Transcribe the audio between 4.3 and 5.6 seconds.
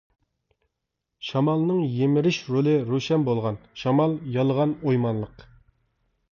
يالىغان ئويمانلىق.